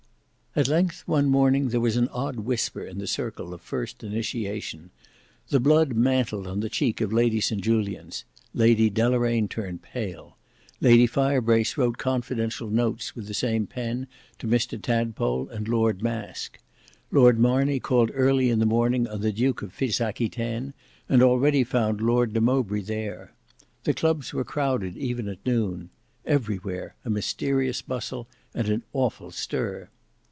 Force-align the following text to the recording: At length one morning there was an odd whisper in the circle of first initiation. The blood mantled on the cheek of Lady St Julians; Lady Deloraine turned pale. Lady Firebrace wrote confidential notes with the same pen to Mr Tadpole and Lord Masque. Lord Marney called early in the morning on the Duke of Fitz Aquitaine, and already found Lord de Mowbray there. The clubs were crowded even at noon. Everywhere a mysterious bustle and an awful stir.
At 0.53 0.67
length 0.67 1.07
one 1.07 1.27
morning 1.29 1.69
there 1.69 1.79
was 1.79 1.95
an 1.95 2.09
odd 2.09 2.35
whisper 2.39 2.83
in 2.83 2.97
the 2.97 3.07
circle 3.07 3.53
of 3.53 3.61
first 3.61 4.03
initiation. 4.03 4.89
The 5.47 5.61
blood 5.61 5.95
mantled 5.95 6.45
on 6.45 6.59
the 6.59 6.67
cheek 6.67 6.99
of 6.99 7.13
Lady 7.13 7.39
St 7.39 7.61
Julians; 7.61 8.25
Lady 8.53 8.89
Deloraine 8.91 9.47
turned 9.47 9.81
pale. 9.81 10.35
Lady 10.81 11.07
Firebrace 11.07 11.77
wrote 11.77 11.97
confidential 11.97 12.67
notes 12.69 13.15
with 13.15 13.27
the 13.27 13.33
same 13.33 13.65
pen 13.65 14.07
to 14.39 14.45
Mr 14.45 14.77
Tadpole 14.81 15.47
and 15.47 15.69
Lord 15.69 16.01
Masque. 16.01 16.59
Lord 17.13 17.39
Marney 17.39 17.79
called 17.79 18.11
early 18.13 18.49
in 18.49 18.59
the 18.59 18.65
morning 18.65 19.07
on 19.07 19.21
the 19.21 19.31
Duke 19.31 19.61
of 19.61 19.71
Fitz 19.71 20.01
Aquitaine, 20.01 20.73
and 21.07 21.23
already 21.23 21.63
found 21.63 22.01
Lord 22.01 22.33
de 22.33 22.41
Mowbray 22.41 22.81
there. 22.81 23.31
The 23.85 23.93
clubs 23.93 24.33
were 24.33 24.43
crowded 24.43 24.97
even 24.97 25.29
at 25.29 25.45
noon. 25.45 25.91
Everywhere 26.25 26.95
a 27.05 27.09
mysterious 27.09 27.81
bustle 27.81 28.27
and 28.53 28.67
an 28.67 28.83
awful 28.91 29.31
stir. 29.31 29.87